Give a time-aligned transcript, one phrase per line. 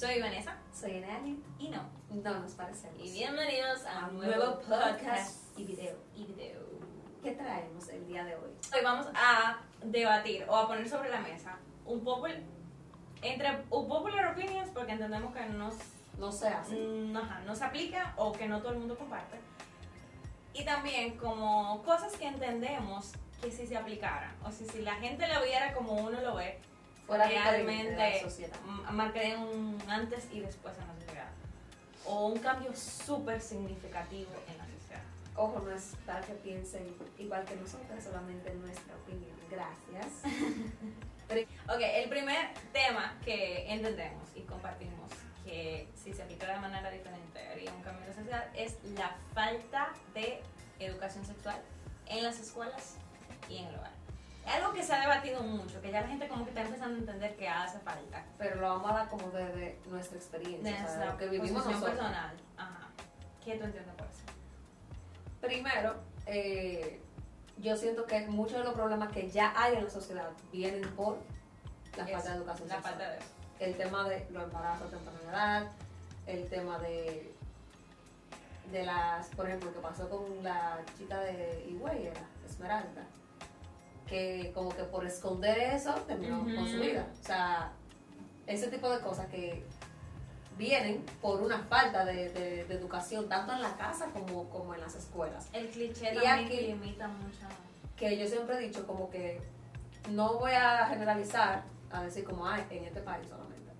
[0.00, 0.56] Soy Vanessa.
[0.72, 1.38] Soy Nelly.
[1.58, 1.82] Y no.
[2.08, 2.98] No nos parecemos.
[2.98, 5.94] Y bienvenidos a, A un nuevo nuevo podcast podcast y video.
[6.16, 6.58] Y video.
[7.22, 8.50] ¿Qué traemos el día de hoy?
[8.74, 12.40] Hoy vamos a debatir o a poner sobre la mesa un popular,
[13.20, 15.74] entre un popular opinions porque entendemos que nos,
[16.18, 16.76] No sé, así.
[16.76, 19.38] mm, ajá, no se aplica o que no todo el mundo comparte.
[20.54, 23.12] Y también como cosas que entendemos
[23.42, 26.58] que si se aplicaran o si, si la gente lo viera como uno lo ve,
[27.10, 27.64] Fuera diferente de
[27.96, 28.56] la realmente sociedad.
[28.66, 31.28] m- marcaría un antes y después en la sociedad.
[32.06, 35.02] O un cambio súper significativo en la sociedad.
[35.36, 39.36] Ojo, no es para que piensen igual que nosotros, solamente nuestra opinión.
[39.50, 40.22] Gracias.
[41.68, 45.12] Ok, el primer tema que entendemos y compartimos
[45.44, 49.16] que si se aplicara de manera diferente haría un cambio en la sociedad es la
[49.32, 50.40] falta de
[50.80, 51.62] educación sexual
[52.06, 52.96] en las escuelas
[53.48, 53.92] y en el hogar.
[54.50, 56.98] Algo que se ha debatido mucho, que ya la gente como que está empezando a
[56.98, 58.24] entender que hace falta.
[58.38, 61.64] Pero lo vamos a dar como desde nuestra experiencia, De o sea, lo que vivimos
[61.64, 61.90] nosotros.
[61.90, 62.36] personal.
[62.56, 62.88] Ajá.
[63.44, 64.20] ¿Qué tú entiendes por eso?
[65.40, 67.00] Primero, eh,
[67.58, 71.18] yo siento que muchos de los problemas que ya hay en la sociedad vienen por
[71.96, 72.94] la Eso, falta de educación La sexual.
[72.94, 73.26] falta de eso.
[73.60, 75.70] el tema de los embarazos a temprana edad,
[76.26, 77.34] el tema de
[78.70, 83.02] de las, por ejemplo, que pasó con la chica de Higüey, era Esmeralda,
[84.10, 87.06] que como que por esconder eso terminó con su vida.
[87.22, 87.72] O sea,
[88.46, 89.64] ese tipo de cosas que
[90.58, 94.80] vienen por una falta de, de- de educación, tanto en la casa como, como en
[94.80, 95.48] las escuelas.
[95.52, 97.46] El cliché Y también aquí- limita mucho.
[97.96, 99.40] que yo siempre he dicho como que
[100.10, 103.70] no voy a generalizar a decir como hay en este país solamente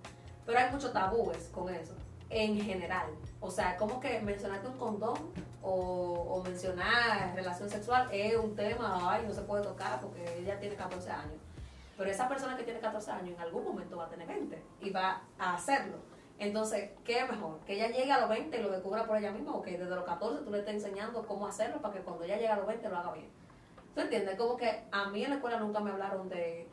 [0.45, 1.93] pero hay muchos tabúes con eso
[2.29, 3.07] en general
[3.39, 5.17] o sea como que mencionarte un condón
[5.63, 10.59] o, o mencionar relación sexual es un tema ay no se puede tocar porque ella
[10.59, 11.39] tiene 14 años
[11.97, 14.89] pero esa persona que tiene 14 años en algún momento va a tener 20 y
[14.89, 15.97] va a hacerlo
[16.39, 17.59] entonces, ¿qué mejor?
[17.67, 19.93] ¿Que ella llegue a los 20 y lo descubra por ella misma o que desde
[19.93, 22.65] los 14 tú le estés enseñando cómo hacerlo para que cuando ella llegue a los
[22.65, 23.27] 20 lo haga bien?
[23.93, 24.37] ¿Tú entiendes?
[24.39, 26.67] Como que a mí en la escuela nunca me hablaron de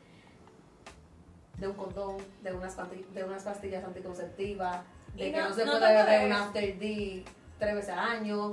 [1.57, 4.81] de un condón, de unas, panti- de unas pastillas anticonceptivas,
[5.13, 7.25] de Y que no- no, se no puede beber un after D
[7.59, 8.49] tres veces al año.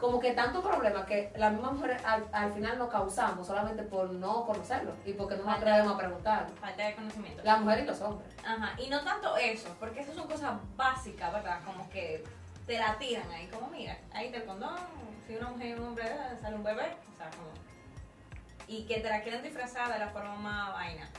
[0.00, 4.10] Como que tanto problema que las mismas mujeres al, al final no causamos solamente por
[4.10, 6.46] no conocerlo y porque no nos atrevemos a preguntar.
[6.58, 7.42] Falta de conocimiento.
[7.44, 8.34] Las mujeres y los hombres.
[8.44, 11.60] Ajá, y no tanto eso, porque eso son cosas básicas, ¿verdad?
[11.66, 12.24] Como que
[12.66, 14.78] te la tiran ahí, como mira, ahí está el condón,
[15.26, 16.04] si una mujer y un hombre
[16.40, 17.50] sale un bebé, o sea, como...
[18.66, 21.10] Y que te la quieren disfrazar de la forma más vaina,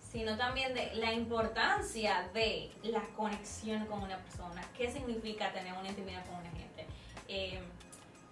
[0.00, 5.88] sino también de la importancia de la conexión con una persona, qué significa tener una
[5.88, 6.86] intimidad con una gente.
[7.28, 7.62] Eh,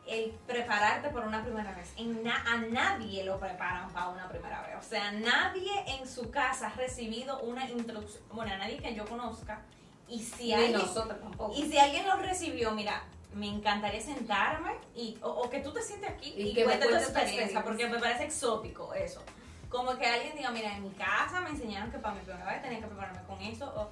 [0.07, 1.93] el prepararte por una primera vez.
[1.97, 4.77] En na- a nadie lo preparan para una primera vez.
[4.79, 8.23] O sea, nadie en su casa ha recibido una introducción.
[8.33, 9.63] Bueno, a nadie que yo conozca.
[10.07, 11.55] Y si alguien, nosotros tampoco.
[11.57, 15.81] y si alguien lo recibió, mira, me encantaría sentarme y, o, o que tú te
[15.83, 17.65] sientes aquí Y y, que me cuentes tu experiencia.
[17.65, 19.23] porque me parece exótico eso.
[19.71, 22.63] Como que alguien diga, mira, en mi casa me enseñaron que para mi primera vez
[22.63, 23.73] tenía que prepararme con eso.
[23.75, 23.91] o-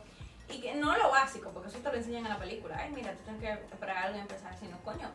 [0.53, 2.77] y que no lo básico, porque eso te lo enseñan en la película.
[2.79, 5.11] Ay, mira, tú tienes que preparar algo y empezar, sino, coño,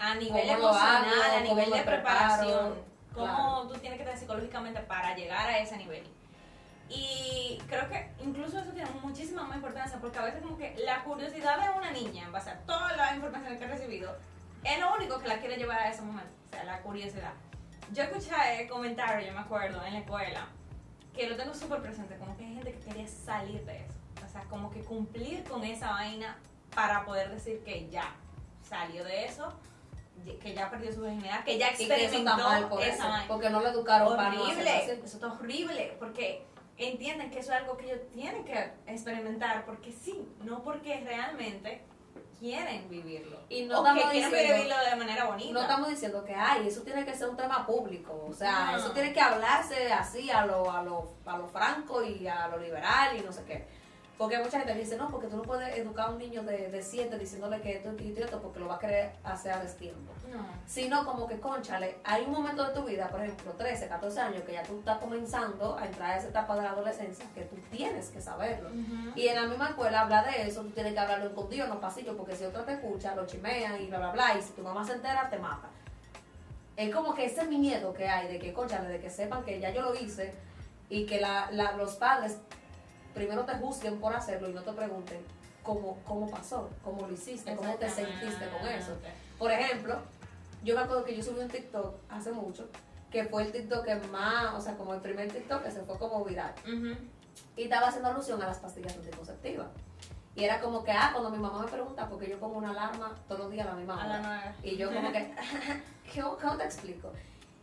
[0.00, 1.22] a nivel ¿Cómo lo emocional, hago?
[1.22, 1.92] a ¿Cómo nivel de preparo?
[2.02, 2.74] preparación,
[3.14, 3.68] cómo Claro.
[3.68, 6.04] tú tienes que estar psicológicamente para llegar a ese nivel.
[6.88, 11.02] Y creo que incluso eso tiene muchísima más importancia porque a veces como que la
[11.04, 14.16] curiosidad de una niña en base a toda la información que ha recibido
[14.64, 17.32] es lo único que la quiere llevar a ese momento, o sea, la curiosidad.
[17.92, 20.46] Yo escuché comentarios, yo me acuerdo, en la escuela,
[21.14, 23.94] que lo tengo súper presente, como que hay gente que quería salir de eso,
[24.26, 26.36] o sea, como que cumplir con esa vaina
[26.74, 28.14] para poder decir que ya
[28.68, 29.52] salió de eso,
[30.58, 34.16] ya perdió su virginidad, que ya eso experimentó mal por eso, porque no lo educaron
[34.16, 36.44] para no horrible, eso está horrible, porque
[36.76, 41.82] entienden que eso es algo que ellos tienen que experimentar, porque sí, no porque realmente
[42.38, 43.40] quieren vivirlo.
[43.48, 45.52] Y no o que estamos quieren diciendo- vivirlo de manera bonita.
[45.52, 48.78] No estamos diciendo que ay, eso tiene que ser un tema público, o sea, No.
[48.78, 52.58] eso tiene que hablarse así a lo, a lo, a lo franco y a lo
[52.58, 53.66] liberal y no sé qué.
[54.18, 56.82] Porque mucha gente dice, no, porque tú no puedes educar a un niño de, de
[56.82, 60.12] siete diciéndole que esto y esto porque lo va a querer hacer a destiempo.
[60.28, 60.44] No.
[60.66, 64.42] Sino como que, conchale, hay un momento de tu vida, por ejemplo, 13, 14 años,
[64.42, 67.54] que ya tú estás comenzando a entrar a esa etapa de la adolescencia, que tú
[67.70, 68.70] tienes que saberlo.
[69.14, 71.78] Y en la misma escuela habla de eso, tú tienes que hablarlo escondido en los
[71.78, 74.62] pasillos, porque si otro te escucha, lo chimean y bla, bla, bla, y si tu
[74.62, 75.68] mamá se entera, te mata.
[76.76, 79.70] Es como que ese miedo que hay de que, conchale, de que sepan que ya
[79.70, 80.34] yo lo hice
[80.90, 82.38] y que la, la- los padres
[83.18, 85.18] primero te juzguen por hacerlo y no te pregunten
[85.62, 88.96] cómo, cómo pasó, cómo lo hiciste, cómo te sentiste con eso.
[89.38, 89.98] Por ejemplo,
[90.62, 92.68] yo me acuerdo que yo subí un TikTok hace mucho,
[93.10, 95.98] que fue el TikTok que más, o sea, como el primer TikTok que se fue
[95.98, 96.54] como viral
[97.56, 99.66] y estaba haciendo alusión a las pastillas anticonceptivas.
[100.36, 103.16] Y era como que, ah, cuando mi mamá me pregunta, porque yo pongo una alarma
[103.26, 104.54] todos los días a la misma hora.
[104.62, 105.34] Y yo como que,
[106.14, 107.12] ¿cómo, cómo te explico?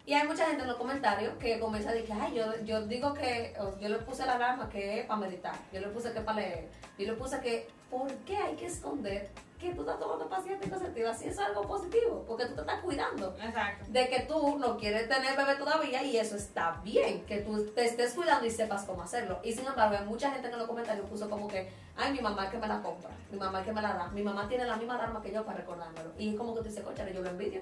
[0.07, 3.13] Y hay mucha gente en los comentarios que comienza a decir, ay, yo, yo digo
[3.15, 6.41] que, yo le puse la alarma que es para meditar, yo le puse que para
[6.41, 6.69] leer,
[6.99, 9.29] yo le puse que, ¿por qué hay que esconder
[9.59, 12.23] que tú estás tomando pastillas anticonceptivas si eso es algo positivo?
[12.27, 13.85] Porque tú te estás cuidando Exacto.
[13.87, 17.85] de que tú no quieres tener bebé todavía y eso está bien, que tú te
[17.85, 19.39] estés cuidando y sepas cómo hacerlo.
[19.43, 22.19] Y sin embargo, hay mucha gente que en los comentarios puso como que, ay, mi
[22.19, 24.47] mamá es que me la compra, mi mamá es que me la da, mi mamá
[24.47, 26.11] tiene la misma alarma que yo para recordármelo.
[26.17, 27.61] Y es como que tú dices, coche, yo lo envidio.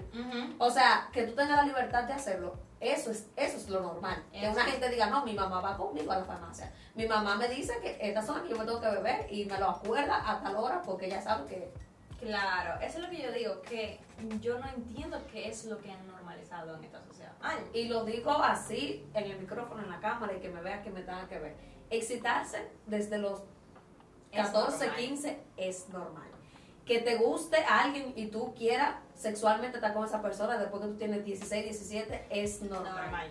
[0.58, 4.22] O sea, que tú tengas la libertad de hacerlo, eso es, eso es lo normal.
[4.32, 6.72] Que una gente diga, no, mi mamá va conmigo a la farmacia.
[6.94, 9.44] Mi mamá me dice que estas son las que yo me tengo que beber y
[9.46, 11.72] me lo acuerda a tal hora porque ella sabe que...
[12.20, 14.00] Claro, eso es lo que yo digo, que
[14.40, 17.32] yo no entiendo qué es lo que han normalizado en esta sociedad.
[17.42, 20.82] Ay, Y lo digo así, en el micrófono, en la cámara, y que me vea
[20.82, 21.56] que me tenga que ver.
[21.90, 23.40] Excitarse desde los
[24.30, 24.96] Es 14, normal.
[24.96, 26.33] 15 es normal.
[26.84, 30.88] Que te guste a alguien y tú quieras sexualmente estar con esa persona después que
[30.88, 32.94] tú tienes 16, 17 es normal.
[32.94, 33.30] normal.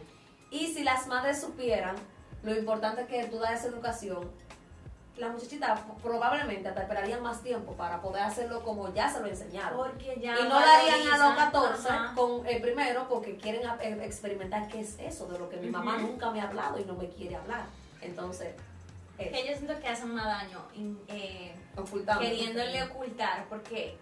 [0.49, 1.95] Y si las madres supieran
[2.43, 4.29] lo importante que tú das esa educación,
[5.17, 9.77] las muchachitas probablemente hasta esperarían más tiempo para poder hacerlo como ya se lo enseñaron.
[9.77, 12.15] Porque ya Y no lo harían a los valorizan, 14 ajá.
[12.15, 15.97] con el primero porque quieren eh, experimentar qué es eso, de lo que mi mamá
[15.97, 17.65] nunca me ha hablado y no me quiere hablar.
[18.01, 18.55] Entonces,
[19.17, 20.59] Que eso, yo siento que hacen más daño
[21.07, 22.21] eh, ocultando.
[22.21, 23.97] queriéndole ocultar porque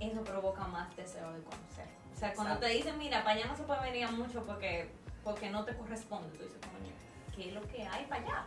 [0.00, 1.86] eso provoca más deseo de conocer.
[2.14, 2.66] O sea, cuando Exacto.
[2.66, 4.88] te dicen, mira, para allá no se puede venir mucho porque,
[5.24, 6.92] porque no te corresponde, tú dices, coño,
[7.34, 8.44] ¿qué es lo que hay para allá?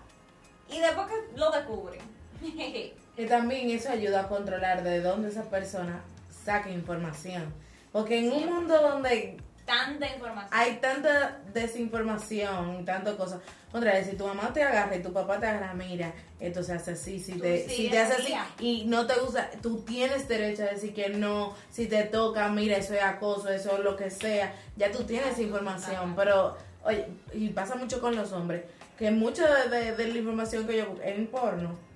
[0.69, 2.01] Y después que lo descubren.
[3.17, 7.53] Y también eso ayuda a controlar de dónde esa persona saca información.
[7.91, 9.35] Porque en un mundo donde
[9.69, 10.49] Tanta información.
[10.51, 13.39] hay tanta desinformación y tantas cosas.
[13.71, 16.73] Otra vez, si tu mamá te agarra y tu papá te agarra, mira, esto se
[16.73, 20.27] hace así, si Tú te, si te hace así y no te gusta, tú tienes
[20.27, 23.95] derecho a decir que no, si te toca, mira, eso es acoso, eso es lo
[23.95, 28.63] que sea, ya tú tienes información, pero, oye, y pasa mucho con los hombres,
[28.97, 31.88] que mucha de, de- de la información que yo busco es en porno.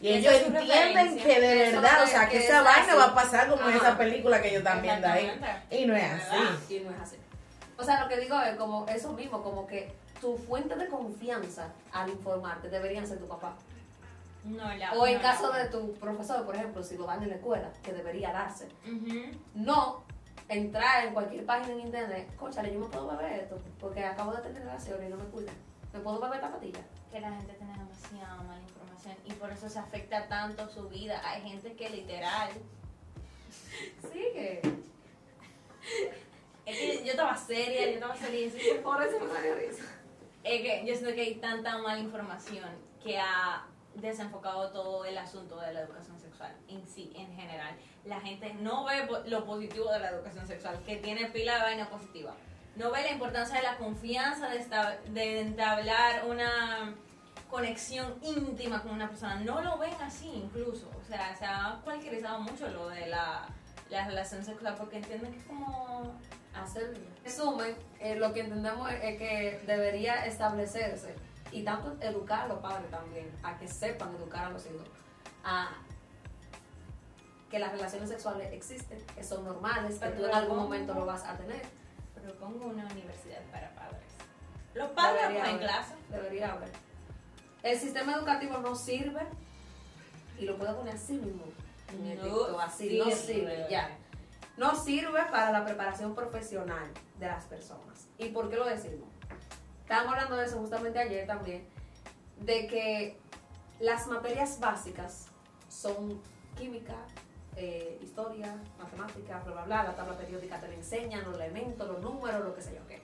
[0.00, 2.96] Y ellos entienden que de verdad, o sea, que que esa es vaina así.
[2.98, 5.30] va a pasar como en esa película que ellos están viendo ahí.
[5.70, 6.74] Y no es así.
[6.76, 7.16] Y no es así.
[7.76, 11.68] O sea, lo que digo es como eso mismo, como que tu fuente de confianza
[11.92, 13.54] al informarte deberían ser tu papá.
[14.44, 17.22] No, la, O en no, caso la- de tu profesor, por ejemplo, si lo dan
[17.22, 18.68] en la escuela, que debería darse.
[19.54, 20.02] No
[20.48, 24.42] entrar en cualquier página en internet, conchale, yo me puedo beber esto, porque acabo de
[24.42, 25.54] tener relaciones y no me cuidan.
[25.92, 26.80] ¿Me puedo beber patilla?
[27.10, 31.20] que la gente tiene demasiada mala información y por eso se afecta tanto su vida.
[31.28, 32.50] Hay gente que literal,
[34.12, 34.60] Sí, que...
[36.66, 38.48] es que yo estaba seria, yo estaba seria,
[38.82, 39.82] Por eso me salió risa.
[40.44, 42.70] es que yo siento que hay tanta mala información
[43.02, 43.66] que ha
[43.96, 47.74] desenfocado todo el asunto de la educación sexual en sí, en general.
[48.04, 51.90] La gente no ve lo positivo de la educación sexual, que tiene pila de vaina
[51.90, 52.36] positiva.
[52.76, 56.94] No ve la importancia de la confianza, de, esta- de entablar una
[57.50, 59.36] conexión íntima con una persona.
[59.40, 60.88] No lo ven así incluso.
[61.00, 63.46] O sea, se ha cualquierizado mucho lo de la,
[63.90, 66.12] la relación sexual porque entienden que es como...
[66.52, 71.14] Hacer resumen, eh, lo que entendemos es, que debería establecerse
[71.52, 74.82] y tanto educar a los padres también, a que sepan educar a los hijos,
[75.44, 75.68] a
[77.48, 81.22] que las relaciones sexuales existen, que son normales, que tú en algún momento lo vas
[81.24, 81.62] a tener.
[82.22, 84.00] Propongo una universidad para padres.
[84.74, 85.94] Los padres Debería en haber, clase.
[86.08, 86.70] Debería haber.
[87.62, 89.20] El sistema educativo no sirve
[90.38, 91.44] y lo puedo poner así mismo.
[91.92, 93.16] En el No TikTok, así, no sirve.
[93.16, 93.90] sirve, ya.
[94.56, 98.06] No sirve para la preparación profesional de las personas.
[98.18, 99.08] ¿Y por qué lo decimos?
[99.82, 101.66] Estábamos hablando de eso justamente ayer también,
[102.38, 103.18] de que
[103.80, 105.26] las materias básicas
[105.68, 106.20] son
[106.56, 106.94] química,
[107.56, 112.00] eh, historia, matemática, bla, bla, bla, la tabla periódica te la enseñan, los elementos, los
[112.00, 113.02] números, lo que sé yo qué.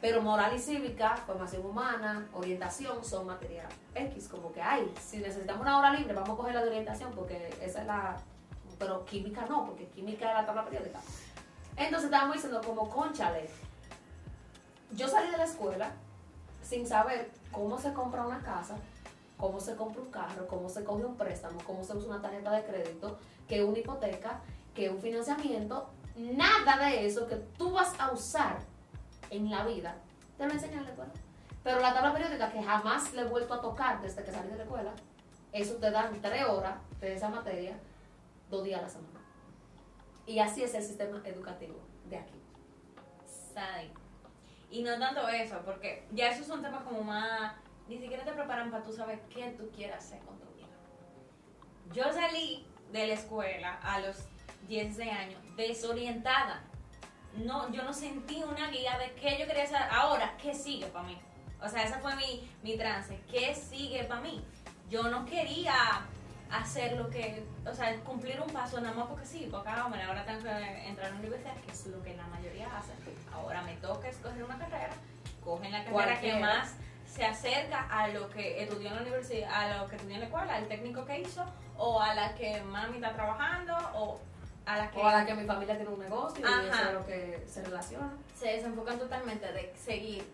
[0.00, 5.62] Pero moral y cívica, formación humana, orientación son materias X, como que, ay, si necesitamos
[5.62, 8.16] una hora libre, vamos a coger la de orientación porque esa es la...
[8.78, 10.98] Pero química no, porque química es la tabla periódica.
[11.76, 13.48] Entonces estábamos diciendo como, conchale,
[14.90, 15.92] yo salí de la escuela
[16.62, 18.76] sin saber cómo se compra una casa,
[19.36, 22.50] cómo se compra un carro, cómo se coge un préstamo, cómo se usa una tarjeta
[22.50, 23.18] de crédito,
[23.52, 24.40] que una hipoteca,
[24.74, 28.56] que un financiamiento, nada de eso que tú vas a usar
[29.28, 29.94] en la vida,
[30.38, 31.12] te lo enseñan en la escuela.
[31.62, 34.56] Pero la tabla periódica que jamás le he vuelto a tocar desde que salí de
[34.56, 34.94] la escuela,
[35.52, 37.78] eso te dan tres horas de esa materia,
[38.48, 39.20] dos días a la semana.
[40.24, 41.78] Y así es el sistema educativo
[42.08, 42.40] de aquí.
[43.52, 43.92] Sai.
[44.70, 47.54] Y no tanto eso, porque ya esos son temas como más.
[47.86, 50.68] Ni siquiera te preparan para tú saber qué tú quieres hacer con tu vida.
[51.92, 54.16] Yo salí de la escuela a los
[54.68, 56.62] 16 años desorientada.
[57.34, 59.82] No, yo no sentí una guía de qué yo quería hacer.
[59.90, 61.18] Ahora, ¿qué sigue para mí?
[61.62, 63.18] O sea, ese fue mi, mi trance.
[63.30, 64.44] ¿Qué sigue para mí?
[64.90, 66.02] Yo no quería
[66.50, 70.02] hacer lo que, o sea, cumplir un paso nada más porque sí, porque ah, hombre,
[70.02, 72.92] ahora tengo que entrar a la universidad, que es lo que la mayoría hace.
[73.32, 74.90] Ahora me toca escoger una carrera,
[75.42, 76.74] cogen la carrera que más
[77.12, 80.26] se acerca a lo que estudió en la universidad, a lo que estudió en la
[80.26, 81.44] escuela, al técnico que hizo,
[81.76, 84.18] o a la que mami está trabajando, o
[84.64, 86.62] a la que, O a la que mi familia tiene un negocio y Ajá.
[86.72, 88.12] eso es lo que se relaciona.
[88.34, 90.24] se desenfocan totalmente de seguir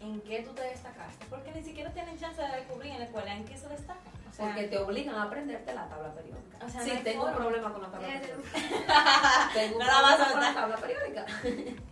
[0.00, 3.34] en qué tú te destacaste, porque ni siquiera tienen chance de descubrir en la escuela
[3.34, 3.66] en qué se.
[3.66, 6.56] O sea, Porque te obligan a aprenderte la tabla periódica.
[6.64, 8.48] O sea, sí, no tengo un problema con la tabla periódica.
[9.54, 11.26] tengo un No problema con la tabla periódica.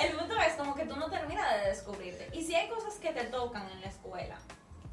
[0.00, 2.28] El punto es como que tú no terminas de descubrirte.
[2.32, 4.38] Y si hay cosas que te tocan en la escuela,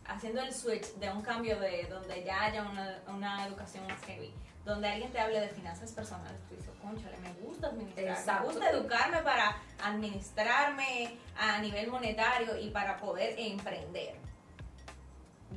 [0.05, 4.34] haciendo el switch de un cambio de donde ya haya una, una educación más heavy,
[4.65, 8.41] donde alguien te hable de finanzas personales, tú dices, conchale, me gusta administrar, Exacto.
[8.48, 14.15] me gusta educarme para administrarme a nivel monetario y para poder emprender.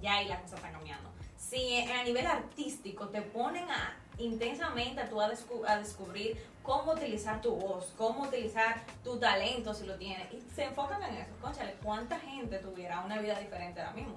[0.01, 1.11] Ya ahí la cosa está cambiando.
[1.37, 6.93] Si a nivel artístico te ponen a intensamente a tú a, descu- a descubrir cómo
[6.93, 11.31] utilizar tu voz, cómo utilizar tu talento si lo tienes, y se enfocan en eso,
[11.41, 14.17] conchale, ¿cuánta gente tuviera una vida diferente ahora mismo?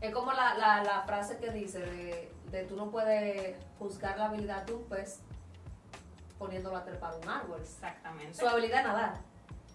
[0.00, 4.26] Es como la, la, la frase que dice de, de tú no puedes juzgar la
[4.26, 5.20] habilidad de un pez
[6.38, 7.60] poniéndolo a trepar un árbol.
[7.60, 8.34] Exactamente.
[8.34, 9.14] Su habilidad es nadar,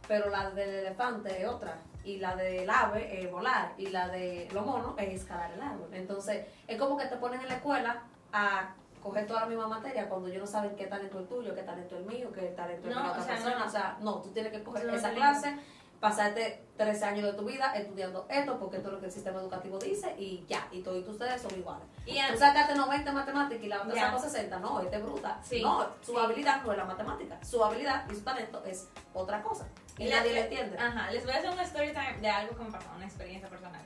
[0.07, 1.77] pero la del elefante es otra.
[2.05, 3.73] Y la del ave es volar.
[3.77, 5.89] Y la de los monos es escalar el árbol.
[5.93, 10.07] Entonces, es como que te ponen en la escuela a coger toda la misma materia
[10.09, 12.89] cuando ellos no saben qué talento es tuyo, qué talento es mío, qué talento es
[12.89, 13.59] de No, la otra o sea, persona.
[13.59, 13.65] no.
[13.65, 15.55] O sea, no, tú tienes que coger No esa clase,
[15.99, 19.39] pasarte 13 años de tu vida estudiando esto, porque esto es lo que el sistema
[19.39, 21.85] educativo dice, y ya, y todos ustedes son iguales.
[22.05, 25.39] Y Tú sacaste 90 en matemáticas y la otra sacó 60, no, este es bruta.
[25.43, 26.17] Sí, no, su sí.
[26.17, 29.67] habilidad no es la matemática, su habilidad y su talento es otra cosa.
[29.97, 30.77] Y nadie le entiende.
[30.77, 33.47] Ajá, les voy a hacer un story time de algo que me pasó, una experiencia
[33.47, 33.81] personal.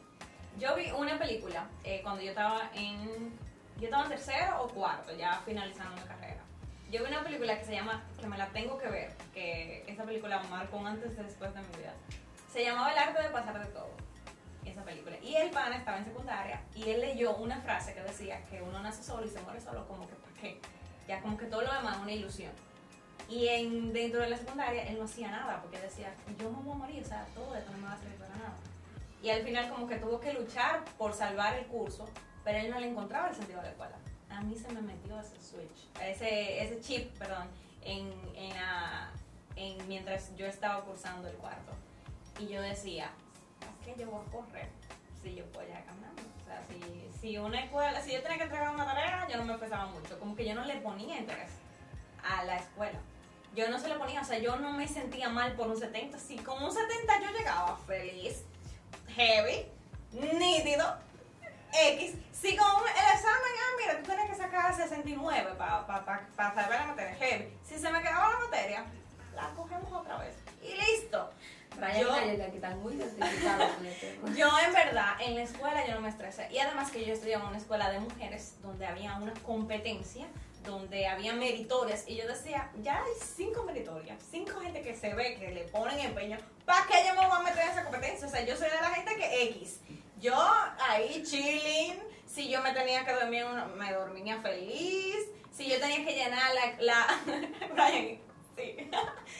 [0.57, 3.37] Yo vi una película eh, cuando yo estaba en.
[3.79, 6.41] Yo estaba en tercero o cuarto, ya finalizando mi carrera.
[6.89, 10.03] Yo vi una película que se llama, que me la tengo que ver, que esa
[10.03, 11.93] película marcó un antes y después de mi vida.
[12.51, 13.91] Se llamaba El arte de pasar de todo,
[14.65, 15.17] esa película.
[15.21, 18.79] Y el pana estaba en secundaria y él leyó una frase que decía que uno
[18.81, 20.59] nace solo y se muere solo, como que ¿para qué?
[21.07, 22.51] Ya como que todo lo demás es una ilusión.
[23.29, 26.73] Y en, dentro de la secundaria él no hacía nada porque decía, yo me voy
[26.73, 28.55] a morir, o sea, todo esto no me va a servir para nada.
[29.21, 32.07] Y al final como que tuvo que luchar por salvar el curso,
[32.47, 33.97] pero él no le encontraba el sentido de la escuela.
[34.29, 37.49] A mí se me metió ese switch, ese, ese chip, perdón,
[37.81, 38.53] en, en,
[39.57, 41.73] en- mientras yo estaba cursando el cuarto.
[42.39, 43.11] Y yo decía,
[43.59, 44.69] ¿para qué yo voy a correr
[45.21, 46.21] si yo puedo ya caminando?
[46.41, 49.43] O sea, si, si una escuela, si yo tenía que entregar una tarea, yo no
[49.43, 51.51] me pesaba mucho, como que yo no le ponía interés
[52.23, 52.99] a la escuela.
[53.55, 56.17] Yo no se lo ponía, o sea, yo no me sentía mal por un 70.
[56.17, 58.43] Si con un 70 yo llegaba feliz,
[59.15, 59.65] heavy,
[60.13, 60.95] nítido,
[61.73, 62.15] X.
[62.31, 66.53] Si con el examen, ah, mira, tú tenías que sacar 69 para pa, pa, pa
[66.55, 67.53] saber la materia, heavy.
[67.67, 68.85] Si se me quedaba la materia,
[69.35, 70.35] la cogemos otra vez.
[70.61, 71.31] Y listo.
[71.75, 72.97] Brian Yo- aquí están muy.
[74.35, 77.43] Yo en verdad en la escuela yo no me estresé y además que yo estudiaba
[77.43, 80.25] en una escuela de mujeres donde había una competencia,
[80.63, 85.35] donde había meritorias y yo decía, ya hay cinco meritorias, cinco gente que se ve
[85.37, 88.27] que le ponen empeño, ¿para qué yo me voy a meter en esa competencia?
[88.27, 89.79] O sea, yo soy de la gente que X,
[90.19, 90.35] yo
[90.79, 93.45] ahí chilling, si yo me tenía que dormir,
[93.77, 95.15] me dormía feliz,
[95.51, 96.83] si yo tenía que llenar la...
[96.83, 97.07] la
[97.73, 98.19] Brian,
[98.55, 98.89] sí.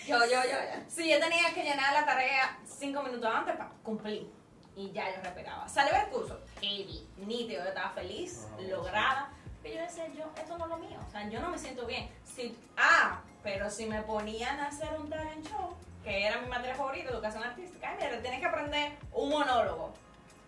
[0.08, 0.58] Yo, yo, yo.
[0.88, 4.32] Sí, yo tenía que llenar la tarea cinco minutos antes para cumplir.
[4.76, 5.68] Y ya yo respetaba.
[5.68, 9.32] Salí del curso, heavy, nítido, yo estaba feliz, lograda.
[9.64, 11.00] Pero yo decía, yo, esto no es lo mío.
[11.08, 12.10] O sea, yo no me siento bien.
[12.24, 16.76] Si, ah, pero si me ponían a hacer un talent show, que era mi materia
[16.76, 19.94] favorita, educación artística, ay, mira, tienes que aprender un monólogo.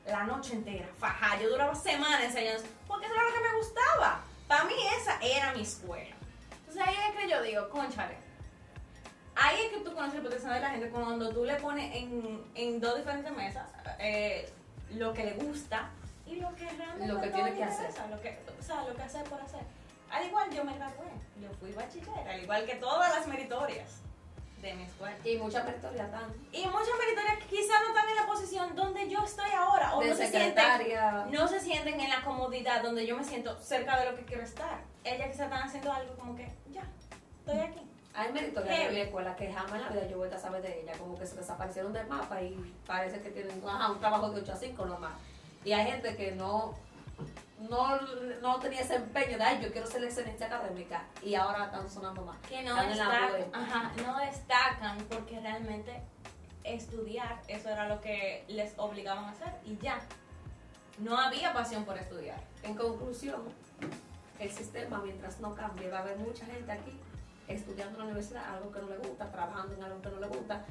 [0.06, 1.40] La noche entera, faja.
[1.40, 4.22] Yo duraba semanas ensayando, porque eso era lo que me gustaba.
[4.48, 6.16] Para mí esa era mi escuela.
[6.60, 8.18] Entonces ahí es que yo digo, conchale,
[9.42, 12.44] Ahí es que tú conoces el potencial de la gente cuando tú le pones en,
[12.56, 13.66] en dos diferentes mesas
[13.98, 14.52] eh,
[14.92, 15.90] lo que le gusta
[16.26, 17.86] y lo que realmente Lo que tiene que hacer.
[17.90, 19.62] interesa, Lo que, o sea, lo que hacer por hacer.
[20.12, 21.08] Al igual yo me gradué,
[21.42, 24.02] yo fui bachiller, al igual que todas las meritorias
[24.62, 25.16] de mi escuela.
[25.24, 26.34] Y muchas meritorias están.
[26.52, 30.10] Y muchas meritorias quizás no están en la posición donde yo estoy ahora o De
[30.10, 34.12] no se sienten no se sienten en la comodidad donde yo me siento cerca de
[34.12, 34.82] lo que quiero estar.
[35.04, 36.84] Ellas quizás están haciendo algo como que, ya,
[37.40, 37.80] estoy aquí.
[38.14, 40.82] Hay meritorias de la escuela que jamás en la vida yo voy a saber de
[40.82, 44.42] ella, como que se desaparecieron del mapa y parece que tienen ajá, un trabajo de
[44.42, 45.14] 8 a 5 nomás.
[45.64, 46.76] Y hay gente que no,
[47.60, 48.00] no,
[48.42, 52.24] no tenía ese empeño de, ay, yo quiero ser excelencia académica y ahora están sonando
[52.24, 52.38] más.
[52.48, 56.02] que no destacan, ajá, no destacan porque realmente
[56.64, 60.00] estudiar, eso era lo que les obligaban a hacer y ya.
[61.00, 62.40] No había pasión por estudiar.
[62.64, 63.42] En conclusión,
[64.40, 67.00] el sistema, mientras no cambie, va a haber mucha gente aquí
[67.48, 70.28] estudiando en la universidad algo que no le gusta, trabajando en algo que no le
[70.28, 70.66] gusta.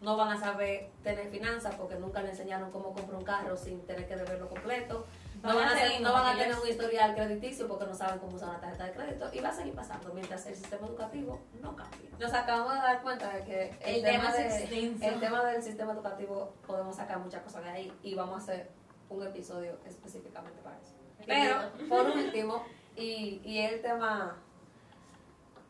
[0.00, 3.86] No van a saber tener finanzas porque nunca le enseñaron cómo comprar un carro sin
[3.86, 5.06] tener que deberlo completo.
[5.44, 8.18] No van a, ser ser- no van a tener un historial crediticio porque no saben
[8.18, 11.40] cómo usar una tarjeta de crédito y va a seguir pasando mientras el sistema educativo
[11.60, 12.10] no cambie.
[12.18, 15.04] Nos acabamos de dar cuenta de que el, El tema, tema es de- extenso.
[15.06, 18.70] el tema del sistema educativo podemos sacar muchas cosas de ahí y vamos a hacer
[19.10, 20.94] un episodio específicamente para eso.
[21.26, 22.64] Pero, por último,
[22.96, 24.36] y, y el tema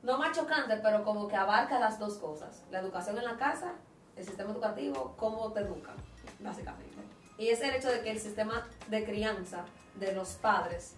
[0.03, 2.63] no más chocante, pero como que abarca las dos cosas.
[2.71, 3.73] La educación en la casa,
[4.17, 5.97] el sistema educativo, cómo te educan,
[6.41, 6.94] básicamente.
[7.39, 9.65] Y es el hecho de que el sistema de crianza
[9.97, 10.93] de los padres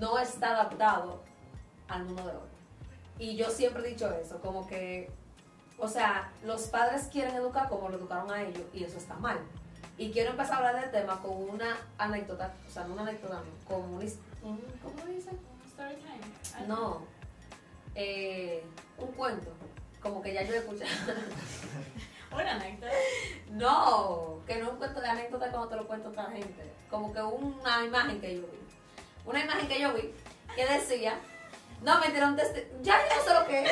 [0.00, 1.22] no está adaptado
[1.88, 2.48] al mundo de hoy.
[3.18, 5.10] Y yo siempre he dicho eso, como que,
[5.78, 9.38] o sea, los padres quieren educar como lo educaron a ellos y eso está mal.
[9.98, 13.34] Y quiero empezar a hablar del tema con una anécdota, o sea, no una anécdota,
[13.36, 14.00] no, con un-
[14.82, 15.38] ¿cómo dicen?
[15.68, 16.66] Story time.
[16.66, 17.02] No,
[17.94, 18.64] eh,
[18.98, 19.50] un cuento,
[20.00, 20.90] como que ya yo he escuchado.
[22.34, 22.92] Una anécdota.
[23.50, 26.72] No, que no un cuento de anécdota como te lo cuento otra gente.
[26.90, 28.58] Como que una imagen que yo vi.
[29.24, 30.12] Una imagen que yo vi
[30.54, 31.18] que decía,
[31.82, 32.36] no, me dieron
[32.82, 33.70] ya yo no sé lo que es.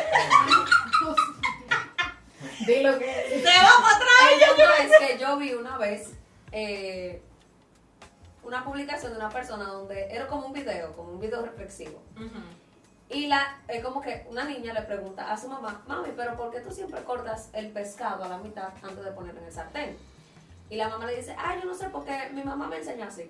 [2.66, 3.42] Dilo que.
[3.42, 4.08] ¡Te vamos atrás!
[4.32, 6.14] El punto es que yo vi una vez
[6.52, 7.22] eh,
[8.42, 12.02] una publicación de una persona donde era como un video, como un video reflexivo.
[13.10, 16.52] Y la, es como que una niña le pregunta a su mamá, mami, pero ¿por
[16.52, 19.98] qué tú siempre cortas el pescado a la mitad antes de ponerlo en el sartén?
[20.68, 23.28] Y la mamá le dice, ah, yo no sé, porque mi mamá me enseñó así.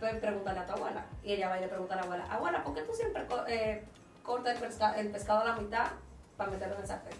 [0.00, 1.04] Pues pregúntale a tu abuela.
[1.22, 3.84] Y ella va y le pregunta a la abuela, abuela, ¿por qué tú siempre eh,
[4.24, 5.86] cortas el, pesca- el pescado a la mitad
[6.36, 7.16] para meterlo en el sartén?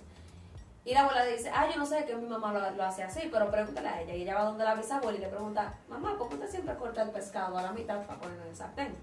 [0.85, 3.05] Y la abuela le dice, ah, yo no sé que mi mamá lo, lo hace
[3.05, 4.12] así, pero pregúntale a ella.
[4.16, 7.03] Y ella va donde la bisabuela y le pregunta, mamá, ¿por qué usted siempre corta
[7.03, 8.96] el pescado a la mitad para ponerlo en el sartén?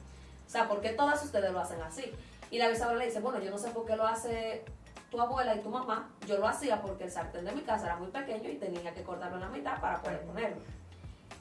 [0.45, 2.11] O sea, ¿por qué todas ustedes lo hacen así?
[2.51, 4.63] Y la bisabuela le dice, bueno, yo no sé por qué lo hace
[5.09, 6.09] tu abuela y tu mamá.
[6.27, 9.03] Yo lo hacía porque el sartén de mi casa era muy pequeño y tenía que
[9.03, 10.61] cortarlo en la mitad para poder ponerlo.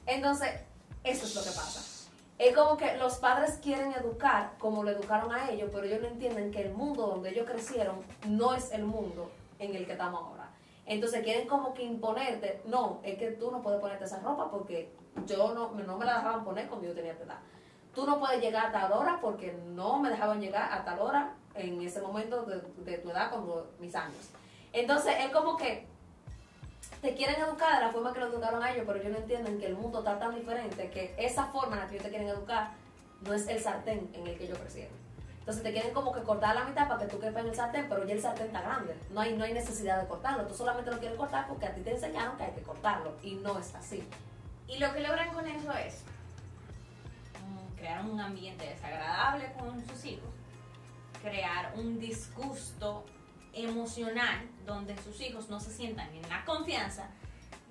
[0.05, 0.49] Entonces,
[1.03, 1.99] eso es lo que pasa.
[2.37, 6.07] Es como que los padres quieren educar como lo educaron a ellos, pero ellos no
[6.07, 10.21] entienden que el mundo donde ellos crecieron no es el mundo en el que estamos
[10.23, 10.49] ahora.
[10.85, 14.91] Entonces quieren como que imponerte, no, es que tú no puedes ponerte esa ropa porque
[15.27, 17.39] yo no, no me la dejaban poner cuando yo tenía tu edad.
[17.99, 21.33] Tú no puedes llegar a tal hora porque no me dejaban llegar a tal hora
[21.53, 24.29] en ese momento de, tu edad, cuando mis años.
[24.71, 25.85] Entonces es como que
[27.01, 29.59] te quieren educar de la forma que lo educaron a ellos, pero ellos no entienden
[29.59, 32.29] que el mundo está tan diferente que esa forma en la que ellos te quieren
[32.29, 32.71] educar
[33.19, 34.93] no es el sartén en el que ellos crecieron.
[35.39, 37.87] Entonces te quieren como que cortar la mitad para que tú quepas en el sartén,
[37.89, 38.95] pero ya el sartén está grande.
[39.11, 40.47] No hay, no hay necesidad de cortarlo.
[40.47, 43.11] Tú solamente lo quieres cortar porque a ti te enseñaron que hay que cortarlo.
[43.21, 44.07] Y no es así.
[44.69, 46.05] Y lo que logran con eso es
[47.79, 50.29] crear un ambiente desagradable con sus hijos,
[51.21, 53.05] crear un disgusto
[53.53, 57.09] emocional donde sus hijos no se sientan en la confianza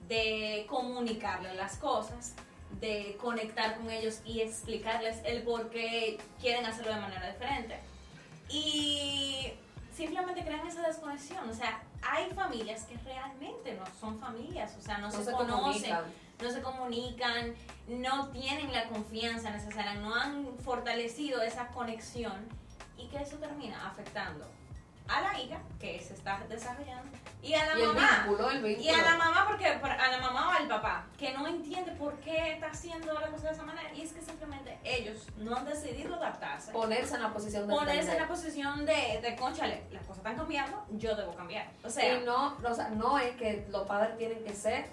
[0.08, 2.34] de comunicarles las cosas,
[2.80, 7.78] de conectar con ellos y explicarles el por qué quieren hacerlo de manera diferente.
[8.48, 9.52] Y
[9.94, 11.48] simplemente crean esa desconexión.
[11.48, 16.04] O sea, hay familias que realmente no son familias, o sea, no, se, conocen comunican.
[16.42, 17.54] No se comunican,
[17.88, 22.48] no tienen la confianza necesaria, no han fortalecido esa conexión
[22.96, 24.46] y que eso termina afectando
[25.08, 28.24] a la hija que se está desarrollando y a la Y el mamá.
[28.26, 28.84] vínculo, el vínculo.
[28.84, 32.14] Y a la mamá, porque a la mamá o al papá, que no entiende por
[32.20, 33.90] qué está haciendo la cosa de esa manera.
[33.94, 36.72] Y es que simplemente ellos no han decidido adaptarse.
[36.72, 38.22] Ponerse en la posición de Ponerse en entender.
[38.22, 41.70] la posición de, de conchale, las cosas están cambiando, yo debo cambiar.
[41.84, 44.90] O sea, y no, o sea, no es que los padres tienen que ser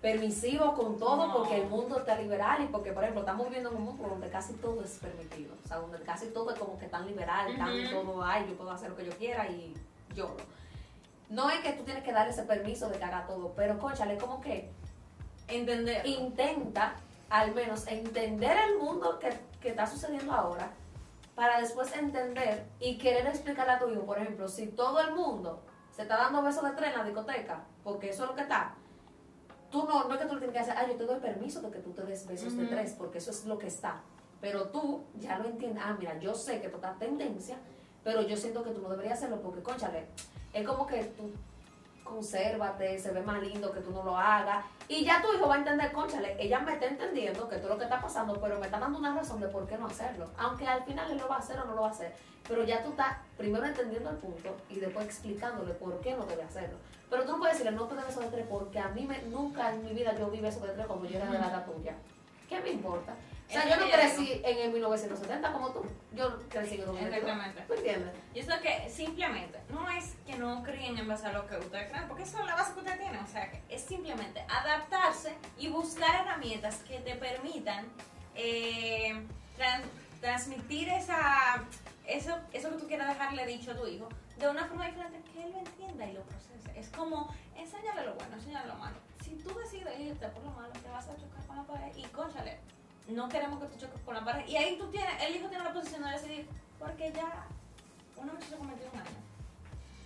[0.00, 1.32] permisivos con todo No.
[1.34, 4.28] porque el mundo está liberal y porque, por ejemplo, estamos viviendo en un mundo donde
[4.28, 5.54] casi todo es permitido.
[5.64, 7.90] O sea, donde casi todo es como que tan liberal, tan Ujú.
[8.04, 9.74] todo, ay, yo puedo hacer lo que yo quiera y
[10.14, 10.36] yo.
[11.28, 14.16] No es que tú tienes que dar ese permiso de que haga todo, pero, conchale,
[14.18, 14.70] como que
[15.48, 16.06] entender.
[16.06, 16.94] intenta
[17.30, 20.70] al menos entender el mundo que, que está sucediendo ahora
[21.34, 25.60] para después entender y querer explicarle a tu hijo, por ejemplo, si todo el mundo
[25.94, 28.74] se está dando besos de tres en la discoteca, porque eso es lo que está,
[29.70, 31.60] tú no, no es que tú le tienes que hacer, ah, yo te doy permiso
[31.60, 34.02] de que tú te des besos de tres, porque eso es lo que está.
[34.40, 37.56] Pero tú ya lo entiendes, ah, mira, yo sé que esto está tendencia,
[38.04, 40.06] pero yo siento que tú no deberías hacerlo porque, conchale,
[40.52, 41.30] es como que tú
[42.08, 44.64] consérvate, se ve más lindo que tú no lo hagas.
[44.88, 47.78] Y ya tu hijo va a entender, conchale, ella me está entendiendo que todo lo
[47.78, 50.26] que está pasando, pero me está dando una razón de por qué no hacerlo.
[50.36, 52.14] Aunque al final él lo va a hacer o no lo va a hacer.
[52.48, 56.42] Pero ya tú estás primero entendiendo el punto y después explicándole por qué no debe
[56.42, 56.78] hacerlo.
[57.10, 59.72] Pero tú no puedes decirle, no te debes sobre tres porque a mí me, nunca
[59.72, 61.94] en mi vida yo viví eso de tres como yo era de la edad tuya.
[62.48, 63.14] ¿Qué me importa?
[63.48, 65.82] O sea, yo no crecí en el 1970 como tú.
[66.12, 67.16] Yo crecí en el 2022.
[67.16, 67.62] Exactamente.
[67.66, 68.12] ¿Tú entiendes?
[68.34, 71.90] Yo sé que simplemente no es que no críen en base a lo que ustedes
[71.90, 73.20] creen, porque eso es la base que ustedes tienen.
[73.22, 77.86] O sea, que es simplemente adaptarse y buscar herramientas que te permitan
[78.34, 79.82] eh, tran-
[80.20, 81.64] transmitir esa,
[82.06, 84.08] eso, eso que tú quieras dejarle dicho a tu hijo
[84.38, 86.78] de una forma diferente que él lo entienda y lo procese.
[86.78, 88.96] Es como enséñale lo bueno, enséñale lo malo.
[89.24, 92.02] Si tú decides irte por lo malo, te vas a chocar con la pared y
[92.04, 92.58] cónchale.
[93.08, 94.46] No queremos que tú choques con la pared.
[94.46, 97.46] Y ahí tú tienes, el hijo tiene la posición de decidir, porque ya
[98.16, 99.12] una muchacha con 21 años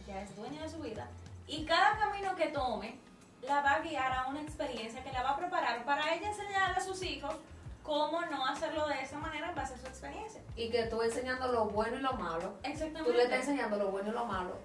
[0.07, 1.09] ya es dueña de su vida
[1.47, 2.97] y cada camino que tome
[3.43, 6.77] la va a guiar a una experiencia que la va a preparar para ella enseñarle
[6.77, 7.35] a sus hijos
[7.83, 10.41] cómo no hacerlo de esa manera en base a su experiencia.
[10.57, 12.55] Y que tú enseñando lo bueno y lo malo.
[12.63, 13.11] Exactamente.
[13.11, 14.57] Tú le estás enseñando lo bueno y lo malo.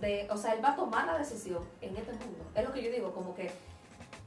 [0.00, 2.44] De, o sea, él va a tomar la decisión en este mundo.
[2.54, 3.50] Es lo que yo digo, como que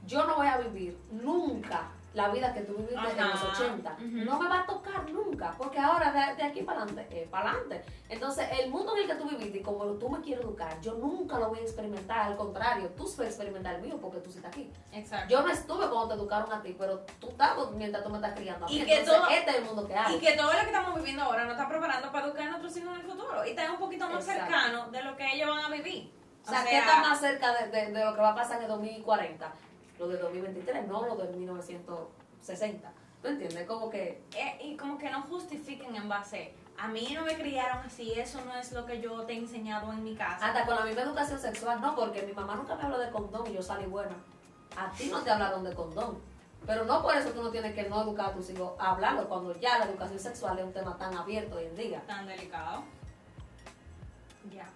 [0.07, 3.63] yo no voy a vivir nunca la vida que tú viviste en los Ajá.
[3.65, 3.91] 80.
[3.93, 4.05] Ujú.
[4.25, 7.51] No me va a tocar nunca, porque ahora de, de aquí para adelante, eh, para
[7.51, 7.83] adelante.
[8.09, 10.93] Entonces, el mundo en el que tú viviste y como tú me quieres educar, yo
[10.93, 12.19] nunca lo voy a experimentar.
[12.19, 14.71] Al contrario, tú vas a experimentar el mío porque tú sí estás aquí.
[14.93, 15.27] Exacto.
[15.29, 18.33] Yo no estuve cuando te educaron a ti, pero tú estabas mientras tú me estás
[18.33, 18.65] criando.
[18.65, 18.75] a mí.
[18.79, 20.15] Y que Entonces, todo- este es el mundo que hay.
[20.15, 22.77] y que todo lo que estamos viviendo ahora nos está preparando para educar a nuestros
[22.77, 24.45] hijos en el futuro y está un poquito más Exacto.
[24.53, 26.13] cercano de lo que ellos van a vivir.
[26.45, 28.63] O sea, ¿qué está más cerca de, de- de lo que va a pasar en
[28.63, 29.51] el 2040?
[29.99, 32.91] Lo de 2023, no lo de 1960.
[33.21, 33.67] ¿Tú entiendes?
[33.67, 34.23] Como que...
[34.35, 38.41] Eh, y como que no justifiquen en base a mí no me criaron así, eso
[38.45, 40.47] no es lo que yo te he enseñado en mi casa.
[40.47, 43.47] Hasta con la misma educación sexual, no, porque mi mamá nunca me habló de condón
[43.47, 44.15] y yo salí buena.
[44.75, 46.17] A ti no te hablaron de condón.
[46.65, 49.29] Pero no por eso tú no tienes que no educar a tus hijos a hablarlo,
[49.29, 52.03] cuando ya la educación sexual es un tema tan abierto hoy en día.
[52.07, 52.83] Tan delicado.
[54.51, 54.67] Ya.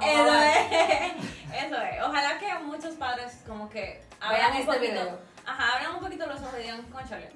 [0.00, 1.64] Eso es.
[1.64, 2.02] Eso es.
[2.02, 5.18] Ojalá que muchos padres como que Vean un este poquito, video.
[5.46, 7.30] Ajá, abran un poquito los ojos y digan, conchale,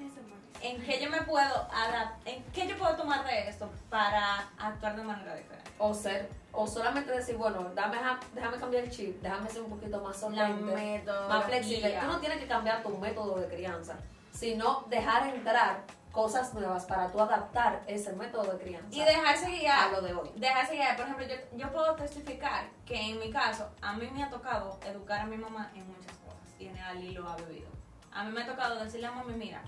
[0.63, 2.17] ¿en qué yo me puedo adaptar?
[2.25, 5.71] ¿En qué yo puedo tomar de esto para actuar de manera diferente?
[5.79, 7.99] O ser, o solamente decir, bueno, dame,
[8.33, 11.03] déjame cambiar el chip, déjame ser un poquito más metodología.
[11.29, 11.99] más flexible.
[12.01, 13.97] Tú no tienes que cambiar tu método de crianza,
[14.33, 15.83] sino dejar entrar
[16.17, 19.93] cosas nuevas para tú adaptar ese método de crianza Y dejarse a guiar.
[19.93, 20.31] lo de hoy.
[20.37, 20.97] Dejarse guiar.
[20.97, 24.81] Por ejemplo, yo, yo puedo testificar que en mi caso, a mí me ha tocado
[24.87, 26.49] educar a mi mamá en muchas cosas.
[26.59, 27.69] Y en Ali lo ha vivido.
[28.13, 29.63] A mí me ha tocado decirle a mami, mira,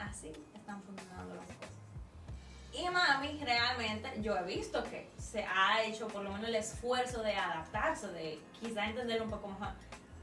[0.00, 1.70] así están funcionando las cosas.
[2.72, 7.22] Y mami, realmente, yo he visto que se ha hecho por lo menos el esfuerzo
[7.22, 9.68] de adaptarse, de quizá entender un poco mejor.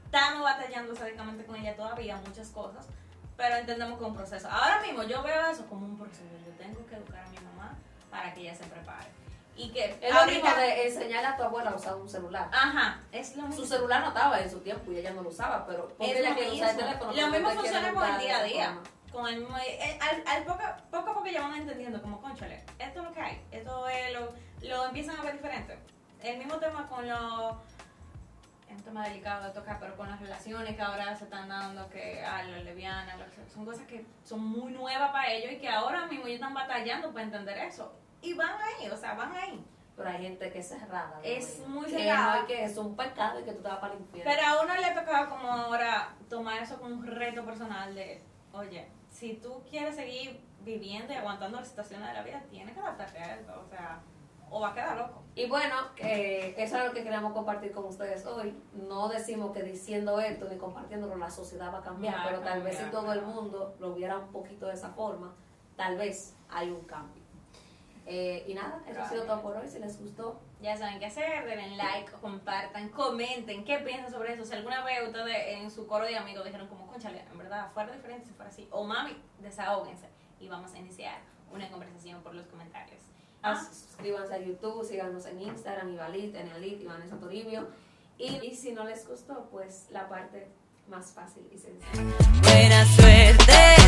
[0.04, 2.86] Estamos batallando sádicamente con ella todavía muchas cosas,
[3.36, 4.48] pero entendemos que es un proceso.
[4.50, 6.24] Ahora mismo yo veo eso como un proceso.
[6.46, 7.74] Yo tengo que educar a mi mamá
[8.10, 9.06] para que ella se prepare.
[9.54, 12.48] Y que Es lo mismo de enseñarle a tu abuela a usar un celular.
[12.52, 13.62] Ajá, es lo mismo.
[13.64, 16.34] Su celular no estaba en su tiempo y ella no lo usaba, pero porque ella
[16.34, 17.12] quiere usar el teléfono.
[17.12, 18.78] Lo mismo funciona con el día a día.
[19.12, 22.64] Con el, mismo- eh, al, al poco, poco a poco ya van entendiendo como, conchale,
[22.78, 25.78] esto es lo que hay, esto es lo, lo empiezan a ver diferente.
[26.22, 27.52] El mismo tema con los,
[28.72, 31.88] es un tema delicado de tocar, pero con las relaciones que ahora se están dando,
[31.90, 35.68] que a las lesbianas, lo- son cosas que son muy nuevas para ellos y que
[35.68, 37.94] ahora mismo ellos están batallando para entender eso.
[38.20, 39.64] Y van ahí, o sea, van ahí.
[39.96, 41.20] Pero hay gente que es cerrada.
[41.22, 42.40] Es muy cerrada.
[42.40, 44.32] no, que es un pecado y que tú te vas para el infierno.
[44.34, 48.22] Pero a uno le ha tocado como ahora tomar eso como un reto personal de,
[48.52, 52.80] oye, si tú quieres seguir viviendo y aguantando las situaciones de la vida, tienes que
[52.80, 54.00] adaptarte a eso, o sea,
[54.52, 55.22] o va a quedar loco.
[55.34, 58.54] Y bueno, que eso es lo que queríamos compartir con ustedes hoy.
[58.74, 62.40] No decimos que diciendo esto ni compartiéndolo la sociedad va a cambiar, Va a pero
[62.40, 65.34] tal vez si cambiar, todo el mundo lo viera un poquito de esa forma,
[65.74, 67.22] tal vez hay un cambio.
[68.04, 69.66] Eh, y nada, eso ha sido todo por hoy.
[69.68, 74.44] Si les gustó, Ya saben qué hacer, denle like, compartan, comenten, qué piensan sobre eso.
[74.44, 77.92] Si alguna vez ustedes en su coro de amigos dijeron como, conchale, en verdad, fuera
[77.92, 78.68] diferente si fuera así.
[78.70, 80.08] O mami, desahóguense.
[80.38, 83.11] Y vamos a iniciar una conversación por los comentarios.
[83.42, 87.68] Ah, suscríbanse a YouTube, síganos en Instagram, Ivalit, Enealit, y Vanessa Toribio.
[88.18, 90.46] Y, y si no les gustó, pues la parte
[90.88, 92.04] más fácil y sencilla.
[92.42, 93.81] Buena suerte,